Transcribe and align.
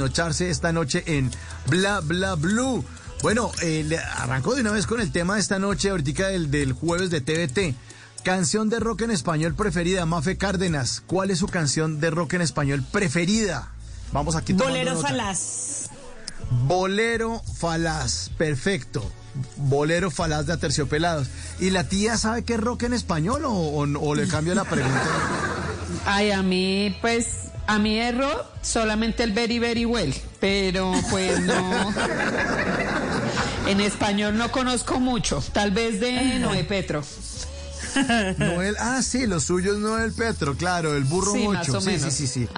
nocharse 0.00 0.50
esta 0.50 0.72
noche 0.72 1.04
en 1.06 1.30
Bla 1.68 2.00
Bla 2.00 2.34
Blue. 2.34 2.84
Bueno, 3.22 3.52
eh, 3.62 3.98
arrancó 4.16 4.54
de 4.54 4.62
una 4.62 4.72
vez 4.72 4.86
con 4.86 5.00
el 5.00 5.12
tema 5.12 5.34
de 5.34 5.40
esta 5.40 5.58
noche, 5.58 5.90
ahorita 5.90 6.28
del, 6.28 6.50
del 6.50 6.72
jueves 6.72 7.10
de 7.10 7.20
TVT. 7.20 7.76
Canción 8.24 8.68
de 8.68 8.80
rock 8.80 9.02
en 9.02 9.10
español 9.10 9.54
preferida, 9.54 10.04
Mafe 10.06 10.36
Cárdenas. 10.36 11.02
¿Cuál 11.06 11.30
es 11.30 11.38
su 11.38 11.46
canción 11.46 12.00
de 12.00 12.10
rock 12.10 12.34
en 12.34 12.42
español 12.42 12.84
preferida? 12.90 13.68
Vamos 14.12 14.36
aquí. 14.36 14.52
Bolero 14.52 15.00
falaz. 15.00 15.88
Bolero 16.50 17.42
falaz, 17.58 18.30
perfecto. 18.36 19.08
Bolero 19.56 20.10
falaz 20.10 20.46
de 20.46 20.54
Aterciopelados. 20.54 21.28
¿Y 21.60 21.70
la 21.70 21.88
tía 21.88 22.16
sabe 22.16 22.42
qué 22.44 22.54
es 22.54 22.60
rock 22.60 22.82
en 22.82 22.92
español 22.92 23.44
o, 23.44 23.52
o 23.52 24.14
le 24.14 24.26
cambio 24.26 24.54
la 24.54 24.64
pregunta? 24.64 25.02
Ay, 26.06 26.30
a 26.30 26.42
mí, 26.42 26.96
pues, 27.00 27.26
a 27.70 27.78
mi 27.78 28.00
error, 28.00 28.44
solamente 28.62 29.22
el 29.22 29.30
very, 29.30 29.60
very 29.60 29.84
well, 29.84 30.12
pero 30.40 30.92
pues 31.08 31.38
no. 31.38 31.94
en 33.68 33.80
español 33.80 34.36
no 34.36 34.50
conozco 34.50 34.98
mucho, 34.98 35.40
tal 35.52 35.70
vez 35.70 36.00
de 36.00 36.40
Noé 36.40 36.64
Petro. 36.64 37.04
Noel, 38.38 38.76
ah, 38.78 39.02
sí, 39.02 39.26
lo 39.26 39.40
suyo 39.40 39.72
es 39.72 39.78
Noel 39.78 40.12
Petro, 40.12 40.56
claro, 40.56 40.94
el 40.94 41.04
burro 41.04 41.32
sí, 41.32 41.38
mocho. 41.38 41.80
sí, 41.80 41.98
sí, 41.98 42.10
sí, 42.10 42.26
sí, 42.26 42.48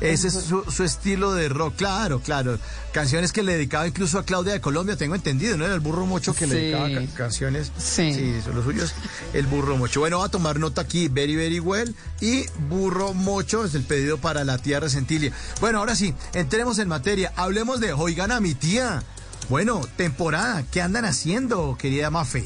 Ese 0.00 0.28
es 0.28 0.34
su, 0.34 0.84
estilo 0.84 1.34
de 1.34 1.48
rock, 1.48 1.76
claro, 1.76 2.20
claro. 2.20 2.58
Canciones 2.92 3.32
que 3.32 3.42
le 3.42 3.54
dedicaba 3.54 3.86
incluso 3.86 4.18
a 4.18 4.24
Claudia 4.24 4.52
de 4.52 4.60
Colombia, 4.60 4.96
tengo 4.96 5.14
entendido, 5.14 5.56
¿no? 5.56 5.64
Era 5.64 5.74
el 5.74 5.80
burro 5.80 6.06
mocho 6.06 6.34
que 6.34 6.46
le 6.46 6.54
dedicaba 6.54 6.88
canciones. 7.16 7.72
Sí. 7.76 8.14
Sí, 8.14 8.40
son 8.44 8.54
los 8.54 8.64
suyos, 8.64 8.94
el 9.32 9.46
burro 9.46 9.76
mocho. 9.76 10.00
Bueno, 10.00 10.20
va 10.20 10.26
a 10.26 10.30
tomar 10.30 10.58
nota 10.58 10.82
aquí, 10.82 11.08
very, 11.08 11.36
very 11.36 11.60
well. 11.60 11.94
Y 12.20 12.46
burro 12.68 13.14
mocho 13.14 13.64
es 13.64 13.74
el 13.74 13.82
pedido 13.82 14.18
para 14.18 14.44
la 14.44 14.58
tía 14.58 14.80
Resentilia. 14.80 15.32
Bueno, 15.60 15.78
ahora 15.78 15.96
sí, 15.96 16.14
entremos 16.32 16.78
en 16.78 16.88
materia. 16.88 17.32
Hablemos 17.36 17.80
de 17.80 17.92
Oigan 17.92 18.32
a 18.32 18.40
mi 18.40 18.54
tía. 18.54 19.02
Bueno, 19.48 19.82
temporada, 19.96 20.64
¿qué 20.70 20.80
andan 20.80 21.04
haciendo, 21.04 21.76
querida 21.78 22.10
Mafe? 22.10 22.44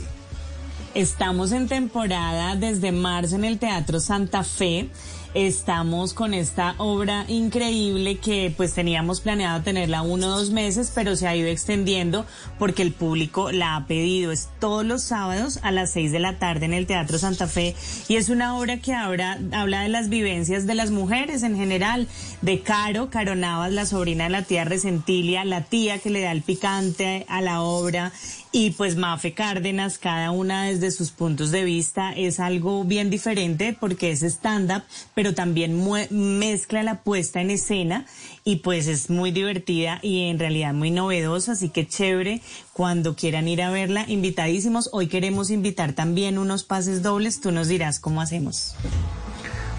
Estamos 0.94 1.52
en 1.52 1.68
temporada 1.68 2.56
desde 2.56 2.92
marzo 2.92 3.36
en 3.36 3.44
el 3.44 3.58
Teatro 3.58 4.00
Santa 4.00 4.42
Fe. 4.42 4.88
Estamos 5.34 6.14
con 6.14 6.32
esta 6.32 6.74
obra 6.78 7.26
increíble 7.28 8.16
que 8.16 8.52
pues 8.56 8.72
teníamos 8.72 9.20
planeado 9.20 9.62
tenerla 9.62 10.00
uno 10.00 10.28
o 10.28 10.30
dos 10.30 10.50
meses, 10.50 10.90
pero 10.94 11.16
se 11.16 11.28
ha 11.28 11.36
ido 11.36 11.48
extendiendo 11.48 12.24
porque 12.58 12.80
el 12.80 12.92
público 12.92 13.52
la 13.52 13.76
ha 13.76 13.86
pedido. 13.86 14.32
Es 14.32 14.48
todos 14.58 14.86
los 14.86 15.02
sábados 15.02 15.58
a 15.62 15.70
las 15.70 15.92
seis 15.92 16.12
de 16.12 16.18
la 16.18 16.38
tarde 16.38 16.64
en 16.64 16.72
el 16.72 16.86
Teatro 16.86 17.18
Santa 17.18 17.46
Fe 17.46 17.76
y 18.08 18.16
es 18.16 18.30
una 18.30 18.56
obra 18.58 18.78
que 18.78 18.94
habla, 18.94 19.38
habla 19.52 19.82
de 19.82 19.90
las 19.90 20.08
vivencias 20.08 20.66
de 20.66 20.74
las 20.74 20.90
mujeres 20.90 21.42
en 21.42 21.56
general, 21.56 22.08
de 22.40 22.60
Caro, 22.60 23.10
Caro 23.10 23.34
Navas, 23.34 23.70
la 23.70 23.84
sobrina 23.84 24.24
de 24.24 24.30
la 24.30 24.42
tía 24.42 24.64
Resentilia, 24.64 25.44
la 25.44 25.62
tía 25.62 25.98
que 25.98 26.08
le 26.08 26.22
da 26.22 26.32
el 26.32 26.42
picante 26.42 27.26
a 27.28 27.42
la 27.42 27.60
obra 27.60 28.12
y 28.50 28.70
pues 28.70 28.96
Mafe 28.96 29.34
Cárdenas, 29.34 29.98
cada 29.98 30.30
una 30.30 30.64
desde 30.64 30.90
sus 30.90 31.10
puntos 31.10 31.50
de 31.50 31.64
vista 31.64 32.12
es 32.12 32.40
algo 32.40 32.82
bien 32.84 33.10
diferente 33.10 33.76
porque 33.78 34.10
es 34.10 34.22
stand-up, 34.22 34.84
pero 35.18 35.34
también 35.34 35.84
mezcla 36.10 36.84
la 36.84 37.02
puesta 37.02 37.40
en 37.40 37.50
escena 37.50 38.06
y 38.44 38.58
pues 38.58 38.86
es 38.86 39.10
muy 39.10 39.32
divertida 39.32 39.98
y 40.00 40.28
en 40.28 40.38
realidad 40.38 40.72
muy 40.72 40.92
novedosa, 40.92 41.52
así 41.52 41.70
que 41.70 41.88
chévere 41.88 42.40
cuando 42.72 43.16
quieran 43.16 43.48
ir 43.48 43.62
a 43.62 43.70
verla, 43.72 44.04
invitadísimos. 44.06 44.90
Hoy 44.92 45.08
queremos 45.08 45.50
invitar 45.50 45.92
también 45.92 46.38
unos 46.38 46.62
pases 46.62 47.02
dobles, 47.02 47.40
tú 47.40 47.50
nos 47.50 47.66
dirás 47.66 47.98
cómo 47.98 48.20
hacemos. 48.20 48.76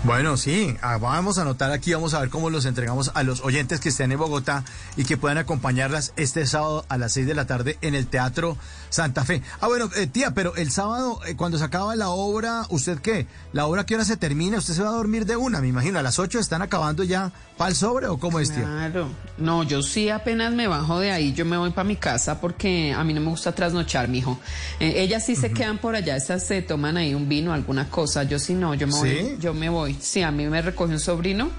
Bueno, 0.06 0.38
sí, 0.38 0.78
ah, 0.82 0.98
vamos 0.98 1.38
a 1.38 1.42
anotar 1.42 1.74
aquí, 1.74 1.94
vamos 1.94 2.14
a 2.14 2.22
ver 2.22 2.30
cómo 2.30 2.50
los 2.50 2.66
entregamos 2.66 3.12
a 3.16 3.24
los 3.24 3.42
oyentes 3.42 3.82
que 3.82 3.90
estén 3.90 4.14
en 4.14 4.18
Bogotá 4.18 4.64
y 4.96 5.04
que 5.04 5.18
puedan 5.18 5.38
acompañarlas 5.38 6.14
este 6.16 6.46
sábado 6.46 6.86
a 6.88 6.98
las 6.98 7.12
6 7.12 7.28
de 7.28 7.36
la 7.36 7.46
tarde 7.46 7.78
en 7.82 7.96
el 7.96 8.08
Teatro 8.08 8.56
Santa 8.90 9.26
Fe. 9.26 9.42
Ah, 9.60 9.68
bueno, 9.68 9.90
eh, 9.98 10.08
tía, 10.08 10.32
pero 10.32 10.56
el 10.56 10.72
sábado, 10.72 11.20
eh, 11.28 11.36
cuando 11.36 11.58
se 11.58 11.66
acaba 11.66 11.98
la 11.98 12.10
obra, 12.10 12.66
¿usted 12.70 13.00
qué? 13.00 13.28
¿La 13.52 13.66
obra 13.68 13.86
qué 13.86 13.96
hora 13.96 14.06
se 14.06 14.16
termina? 14.16 14.58
¿Usted 14.58 14.74
se 14.74 14.82
va 14.82 14.88
a 14.88 14.94
dormir 14.94 15.26
de 15.26 15.36
una? 15.36 15.60
Me 15.60 15.68
imagino, 15.68 16.00
a 16.00 16.02
las 16.02 16.18
8 16.18 16.40
están 16.40 16.62
acabando 16.62 17.04
ya 17.04 17.34
para 17.58 17.70
el 17.70 17.76
sobre 17.76 18.08
o 18.08 18.18
cómo 18.18 18.40
es, 18.40 18.54
tía? 18.54 18.64
Claro, 18.64 19.10
no, 19.38 19.64
yo 19.64 19.82
sí 19.82 20.10
apenas 20.10 20.54
me 20.54 20.68
bajo 20.68 21.02
de 21.02 21.12
ahí, 21.12 21.34
yo 21.34 21.44
me 21.44 21.58
voy 21.58 21.72
para 21.72 21.84
mi 21.84 21.98
casa 21.98 22.40
porque 22.40 22.94
a 22.94 23.04
mí 23.04 23.14
no 23.14 23.20
me 23.20 23.32
gusta 23.32 23.52
trasnochar, 23.52 24.08
mijo. 24.08 24.40
Eh, 24.80 24.94
ellas 24.96 25.26
sí 25.26 25.36
se 25.36 25.52
quedan 25.52 25.78
por 25.78 25.94
allá, 25.94 26.16
esas 26.16 26.48
se 26.48 26.62
toman 26.62 26.96
ahí 26.96 27.14
un 27.14 27.28
vino, 27.28 27.52
alguna 27.52 27.90
cosa, 27.90 28.24
yo 28.24 28.40
sí 28.40 28.54
no, 28.54 28.74
yo 28.76 28.88
me 28.88 28.94
voy, 28.94 29.38
yo 29.42 29.54
me 29.54 29.68
voy. 29.68 29.89
Sí, 30.00 30.22
a 30.22 30.32
mí 30.32 30.46
me 30.46 30.62
recoge 30.62 30.94
un 30.94 31.00
sobrino 31.00 31.50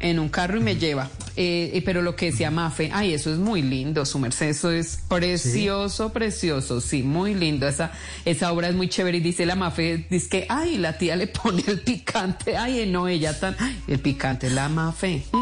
en 0.00 0.18
un 0.18 0.28
carro 0.28 0.58
y 0.58 0.60
me 0.60 0.76
lleva. 0.76 1.08
Eh, 1.36 1.82
pero 1.84 2.02
lo 2.02 2.14
que 2.14 2.26
decía 2.26 2.50
Mafe, 2.50 2.90
ay, 2.92 3.14
eso 3.14 3.32
es 3.32 3.38
muy 3.38 3.62
lindo, 3.62 4.04
su 4.04 4.18
merced, 4.18 4.48
eso 4.48 4.70
es 4.70 4.98
precioso, 5.08 6.12
precioso, 6.12 6.80
sí, 6.80 7.02
muy 7.02 7.34
lindo. 7.34 7.66
Esa, 7.66 7.92
esa 8.24 8.52
obra 8.52 8.68
es 8.68 8.74
muy 8.74 8.88
chévere. 8.88 9.18
Y 9.18 9.20
dice 9.20 9.46
la 9.46 9.56
Mafe, 9.56 10.06
dice 10.10 10.28
que, 10.28 10.46
ay, 10.48 10.78
la 10.78 10.98
tía 10.98 11.16
le 11.16 11.26
pone 11.42 11.64
el 11.66 11.80
picante, 11.80 12.56
ay, 12.56 12.86
no, 12.90 13.08
ella 13.08 13.38
tan, 13.38 13.56
el 13.86 13.98
picante, 14.00 14.50
la 14.50 14.68
Mafe. 14.68 15.24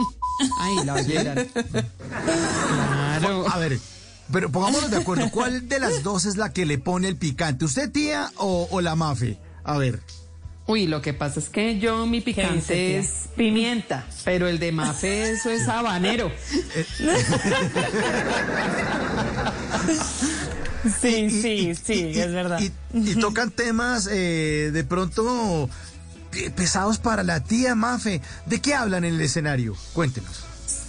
Ay, 0.59 0.85
la 0.85 0.95
oyeran. 0.95 1.47
Claro. 3.21 3.45
A 3.49 3.59
ver. 3.59 3.79
Pero 4.33 4.51
pongámonos 4.51 4.91
de 4.91 4.97
acuerdo, 4.97 5.31
¿cuál 5.31 5.69
de 5.69 5.79
las 5.79 6.03
dos 6.03 6.25
es 6.25 6.37
la 6.37 6.53
que 6.53 6.65
le 6.67 6.79
pone 6.79 7.07
el 7.07 7.17
picante? 7.17 7.67
¿Usted, 7.67 7.93
tía, 7.93 8.33
o, 8.37 8.67
o 8.71 8.81
la 8.81 8.97
Mafe? 8.97 9.39
A 9.63 9.77
ver. 9.79 10.01
Uy, 10.67 10.87
lo 10.87 11.03
que 11.03 11.13
pasa 11.13 11.41
es 11.41 11.49
que 11.49 11.81
yo 11.81 12.07
mi 12.07 12.21
picante 12.21 12.99
es 12.99 13.29
pimienta, 13.37 14.07
pero 14.25 14.47
el 14.47 14.61
de 14.61 14.71
Mafe 14.71 15.33
eso 15.33 15.51
es 15.51 15.67
habanero. 15.69 16.31
sí, 21.01 21.31
sí, 21.31 21.75
sí, 21.75 22.13
es 22.15 22.33
verdad. 22.33 22.61
Y, 22.61 22.71
tocan 23.17 23.51
temas 23.51 24.09
eh, 24.11 24.71
de 24.73 24.85
pronto 24.85 25.69
eh, 26.35 26.51
pesados 26.51 26.99
para 26.99 27.25
la 27.25 27.43
tía 27.43 27.75
Mafe. 27.75 28.21
¿De 28.47 28.61
qué 28.61 28.75
hablan 28.75 29.05
en 29.05 29.15
el 29.15 29.21
escenario? 29.21 29.77
Cuéntenos. 29.93 30.45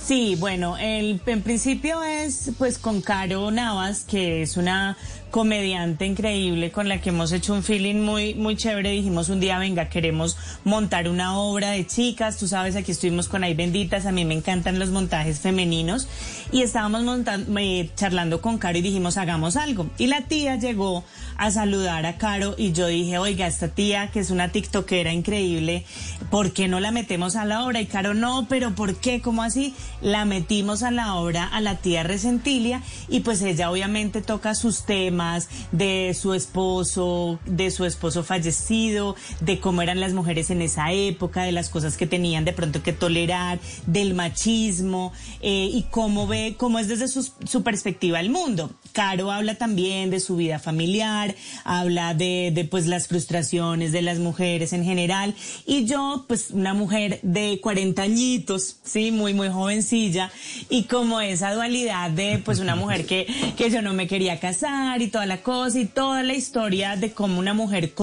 Sí, 0.05 0.35
bueno, 0.35 0.77
el, 0.77 1.21
en 1.25 1.41
principio 1.41 2.03
es 2.03 2.51
pues 2.57 2.77
con 2.77 3.01
Caro 3.01 3.49
Navas, 3.51 4.03
que 4.03 4.41
es 4.41 4.57
una 4.57 4.97
comediante 5.33 6.05
increíble 6.05 6.71
con 6.71 6.87
la 6.87 7.01
que 7.01 7.09
hemos 7.09 7.31
hecho 7.31 7.55
un 7.55 7.63
feeling 7.63 8.01
muy, 8.01 8.35
muy 8.35 8.55
chévere. 8.55 8.91
Dijimos 8.91 9.29
un 9.29 9.39
día, 9.39 9.57
venga, 9.57 9.89
queremos 9.89 10.37
montar 10.63 11.09
una 11.09 11.39
obra 11.39 11.71
de 11.71 11.87
chicas. 11.87 12.37
Tú 12.37 12.47
sabes, 12.47 12.75
aquí 12.75 12.91
estuvimos 12.91 13.29
con 13.29 13.43
Ay 13.43 13.55
Benditas. 13.55 14.05
A 14.05 14.11
mí 14.11 14.25
me 14.25 14.35
encantan 14.35 14.77
los 14.77 14.91
montajes 14.91 15.39
femeninos. 15.39 16.07
Y 16.51 16.61
estábamos 16.61 17.01
montando, 17.01 17.59
eh, 17.59 17.89
charlando 17.95 18.41
con 18.41 18.59
Caro 18.59 18.77
y 18.77 18.83
dijimos, 18.83 19.17
hagamos 19.17 19.55
algo. 19.55 19.89
Y 19.97 20.05
la 20.05 20.21
tía 20.21 20.55
llegó 20.57 21.03
a 21.35 21.49
saludar 21.49 22.05
a 22.05 22.17
Caro 22.17 22.53
y 22.55 22.71
yo 22.71 22.85
dije, 22.85 23.17
oiga, 23.17 23.47
esta 23.47 23.69
tía 23.69 24.11
que 24.11 24.19
es 24.19 24.29
una 24.29 24.49
tiktokera 24.49 25.13
increíble, 25.13 25.83
¿por 26.29 26.53
qué 26.53 26.67
no 26.67 26.79
la 26.79 26.91
metemos 26.91 27.35
a 27.35 27.45
la 27.45 27.65
obra? 27.65 27.81
Y 27.81 27.87
Caro, 27.87 28.13
no, 28.13 28.45
pero 28.47 28.75
¿por 28.75 28.97
qué? 28.97 29.19
¿Cómo 29.19 29.41
así? 29.41 29.73
La 29.99 30.25
metimos 30.25 30.83
a 30.83 30.91
la 30.91 31.15
obra 31.15 31.45
a 31.45 31.59
la 31.59 31.77
tía 31.77 32.03
Resentilia 32.03 32.83
y 33.09 33.21
pues 33.21 33.41
ella 33.41 33.71
obviamente 33.71 34.21
toca 34.21 34.53
sus 34.53 34.85
temas 34.85 35.22
de 35.71 36.13
su 36.13 36.33
esposo, 36.33 37.39
de 37.45 37.71
su 37.71 37.85
esposo 37.85 38.23
fallecido, 38.23 39.15
de 39.39 39.59
cómo 39.59 39.81
eran 39.81 39.99
las 39.99 40.13
mujeres 40.13 40.49
en 40.49 40.61
esa 40.61 40.91
época, 40.91 41.43
de 41.43 41.51
las 41.51 41.69
cosas 41.69 41.97
que 41.97 42.07
tenían 42.07 42.45
de 42.45 42.53
pronto 42.53 42.83
que 42.83 42.93
tolerar, 42.93 43.59
del 43.85 44.13
machismo 44.13 45.13
eh, 45.41 45.69
y 45.71 45.83
cómo 45.89 46.27
ve, 46.27 46.55
cómo 46.57 46.79
es 46.79 46.87
desde 46.87 47.07
su, 47.07 47.63
perspectiva 47.63 48.19
el 48.19 48.29
mundo. 48.29 48.71
Caro 48.91 49.31
habla 49.31 49.55
también 49.55 50.09
de 50.09 50.19
su 50.19 50.35
vida 50.35 50.59
familiar, 50.59 51.35
habla 51.63 52.13
de, 52.13 52.51
de 52.53 52.65
pues 52.65 52.87
las 52.87 53.07
frustraciones 53.07 53.91
de 53.91 54.01
las 54.01 54.19
mujeres 54.19 54.73
en 54.73 54.83
general 54.83 55.33
y 55.65 55.85
yo 55.85 56.25
pues 56.27 56.51
una 56.51 56.73
mujer 56.73 57.19
de 57.23 57.59
40 57.61 58.01
añitos, 58.01 58.77
sí, 58.83 59.11
muy 59.11 59.33
muy 59.33 59.49
jovencilla 59.49 60.31
y 60.69 60.83
como 60.83 61.21
esa 61.21 61.53
dualidad 61.53 62.09
de 62.11 62.41
pues 62.43 62.59
una 62.59 62.75
mujer 62.75 63.05
que, 63.05 63.27
que 63.57 63.69
yo 63.69 63.81
no 63.81 63.93
me 63.93 64.07
quería 64.07 64.39
casar 64.39 65.01
y 65.01 65.07
toda 65.13 65.27
la 65.27 65.43
cosa 65.43 65.79
y 65.79 65.85
toda 65.85 66.23
la 66.23 66.33
historia 66.33 66.95
de 66.95 67.11
cómo 67.11 67.37
una 67.37 67.53
mujer 67.53 67.93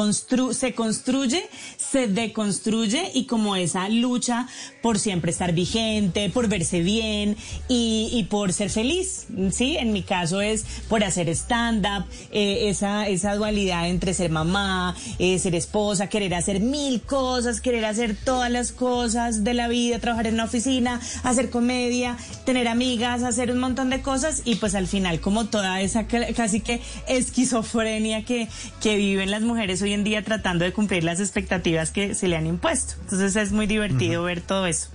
se 0.52 0.74
construye, 0.74 1.44
se 1.76 2.06
deconstruye 2.06 3.10
y 3.12 3.24
como 3.26 3.56
esa 3.56 3.88
lucha 3.88 4.46
por 4.80 4.96
siempre 4.96 5.32
estar 5.32 5.52
vigente, 5.52 6.30
por 6.30 6.46
verse 6.46 6.82
bien 6.82 7.36
y, 7.66 8.28
por 8.30 8.52
ser 8.52 8.70
feliz, 8.70 9.26
¿sí? 9.50 9.76
En 9.76 9.92
mi 9.92 10.04
caso 10.04 10.40
es 10.40 10.64
por 10.88 11.02
hacer 11.02 11.28
stand-up, 11.30 12.04
eh, 12.30 12.68
esa, 12.70 13.08
esa 13.08 13.34
dualidad 13.34 13.88
entre 13.88 14.14
ser 14.14 14.30
mamá, 14.30 14.94
eh, 15.18 15.36
ser 15.40 15.56
esposa, 15.56 16.06
querer 16.06 16.32
hacer 16.34 16.60
mil 16.60 17.02
cosas, 17.02 17.60
querer 17.60 17.86
hacer 17.86 18.16
todas 18.24 18.52
las 18.52 18.70
cosas 18.70 19.42
de 19.42 19.54
la 19.54 19.66
vida, 19.66 19.98
trabajar 19.98 20.28
en 20.28 20.34
una 20.34 20.44
oficina, 20.44 21.00
hacer 21.24 21.50
comedia, 21.50 22.16
tener 22.44 22.68
amigas, 22.68 23.24
hacer 23.24 23.50
un 23.50 23.58
montón 23.58 23.90
de 23.90 24.00
cosas 24.00 24.42
y 24.44 24.54
pues 24.54 24.76
al 24.76 24.86
final 24.86 25.20
como 25.20 25.46
toda 25.46 25.80
esa 25.80 26.06
casi 26.06 26.60
que 26.60 26.80
esquizofrenia 27.08 28.24
que, 28.24 28.48
que 28.80 28.96
viven 28.96 29.30
las 29.30 29.42
mujeres 29.42 29.82
hoy 29.82 29.92
en 29.92 30.04
día 30.04 30.24
tratando 30.24 30.64
de 30.64 30.72
cumplir 30.72 31.04
las 31.04 31.20
expectativas 31.20 31.90
que 31.90 32.14
se 32.14 32.28
le 32.28 32.36
han 32.36 32.46
impuesto. 32.46 32.94
Entonces 33.02 33.36
es 33.36 33.52
muy 33.52 33.66
divertido 33.66 34.22
ver 34.22 34.40
todo 34.40 34.66
eso. 34.66 34.88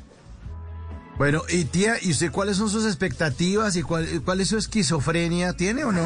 Bueno, 1.17 1.43
y 1.49 1.63
tía, 1.65 1.95
¿y 2.01 2.11
usted 2.11 2.31
cuáles 2.31 2.57
son 2.57 2.69
sus 2.69 2.85
expectativas 2.85 3.75
y 3.77 3.83
cuál, 3.83 4.21
cuál 4.23 4.41
es 4.41 4.49
su 4.49 4.57
esquizofrenia? 4.57 5.53
¿Tiene 5.53 5.85
o 5.85 5.91
no? 5.91 6.05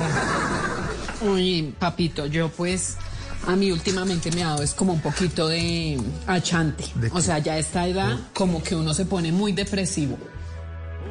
Uy, 1.21 1.73
papito, 1.79 2.27
yo 2.27 2.49
pues 2.49 2.97
a 3.47 3.55
mí 3.55 3.71
últimamente 3.71 4.31
me 4.31 4.43
ha 4.43 4.49
dado 4.49 4.63
es 4.63 4.73
como 4.73 4.93
un 4.93 5.01
poquito 5.01 5.47
de 5.47 5.99
achante. 6.27 6.85
o 7.11 7.21
sea, 7.21 7.39
ya 7.39 7.53
a 7.53 7.57
esta 7.57 7.87
edad 7.87 8.17
como 8.33 8.61
que 8.61 8.75
uno 8.75 8.93
se 8.93 9.05
pone 9.05 9.31
muy 9.31 9.51
depresivo. 9.51 10.17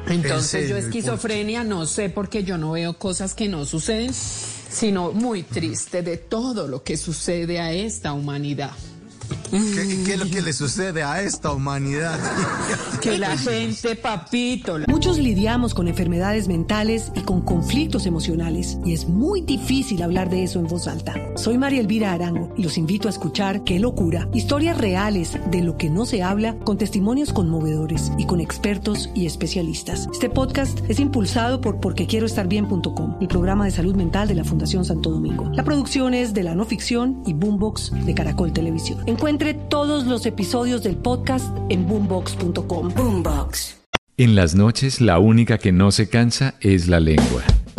Entonces 0.07 0.69
yo 0.69 0.77
esquizofrenia 0.77 1.63
no 1.63 1.85
sé 1.85 2.09
porque 2.09 2.43
yo 2.43 2.57
no 2.57 2.71
veo 2.71 2.97
cosas 2.97 3.35
que 3.35 3.47
no 3.47 3.65
suceden, 3.65 4.13
sino 4.13 5.11
muy 5.11 5.43
triste 5.43 6.01
de 6.01 6.17
todo 6.17 6.67
lo 6.67 6.83
que 6.83 6.97
sucede 6.97 7.59
a 7.59 7.71
esta 7.71 8.13
humanidad. 8.13 8.71
¿Qué, 9.51 10.13
es 10.13 10.19
lo 10.19 10.29
que 10.29 10.41
le 10.41 10.53
sucede 10.53 11.03
a 11.03 11.21
esta 11.21 11.51
humanidad? 11.51 12.19
que 13.01 13.17
la 13.17 13.37
gente, 13.37 13.95
papito. 13.95 14.77
Muchos 14.87 15.17
lidiamos 15.17 15.73
con 15.73 15.87
enfermedades 15.87 16.47
mentales 16.47 17.11
y 17.15 17.21
con 17.21 17.41
conflictos 17.41 18.05
emocionales 18.05 18.77
y 18.85 18.93
es 18.93 19.07
muy 19.07 19.41
difícil 19.41 20.03
hablar 20.03 20.29
de 20.29 20.43
eso 20.43 20.59
en 20.59 20.67
voz 20.67 20.87
alta. 20.87 21.15
Soy 21.35 21.57
María 21.57 21.79
Elvira 21.81 22.13
Arango 22.13 22.53
y 22.57 22.63
los 22.63 22.77
invito 22.77 23.07
a 23.07 23.11
escuchar 23.11 23.63
Qué 23.63 23.79
locura, 23.79 24.29
historias 24.33 24.77
reales 24.77 25.37
de 25.49 25.61
lo 25.61 25.77
que 25.77 25.89
no 25.89 26.05
se 26.05 26.21
habla 26.21 26.57
con 26.59 26.77
testimonios 26.77 27.33
conmovedores 27.33 28.11
y 28.17 28.25
con 28.25 28.41
expertos 28.41 29.09
y 29.15 29.25
especialistas. 29.25 30.07
Este 30.11 30.29
podcast 30.29 30.79
es 30.89 30.99
impulsado 30.99 31.61
por 31.61 31.79
porquequieroestarbien.com, 31.79 33.17
el 33.19 33.27
programa 33.27 33.65
de 33.65 33.71
salud 33.71 33.95
mental 33.95 34.27
de 34.27 34.35
la 34.35 34.43
Fundación 34.43 34.85
Santo 34.85 35.09
Domingo. 35.09 35.49
La 35.53 35.63
producción 35.63 36.13
es 36.13 36.33
de 36.33 36.43
la 36.43 36.55
no 36.55 36.65
ficción 36.65 37.23
y 37.25 37.33
Boombox 37.33 38.05
de 38.05 38.13
Caracol 38.13 38.53
Televisión. 38.53 39.03
Encuentre 39.39 39.67
todos 39.69 40.05
los 40.05 40.25
episodios 40.25 40.83
del 40.83 40.97
podcast 40.97 41.55
en 41.69 41.87
boombox.com. 41.87 42.89
Boombox. 42.93 43.77
En 44.17 44.35
las 44.35 44.53
noches 44.53 44.99
la 44.99 45.17
única 45.19 45.57
que 45.57 45.71
no 45.71 45.91
se 45.91 46.09
cansa 46.09 46.55
es 46.59 46.89
la 46.89 46.99
lengua. 46.99 47.41